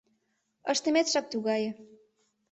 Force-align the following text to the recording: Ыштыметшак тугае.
Ыштыметшак 0.71 1.25
тугае. 1.31 1.69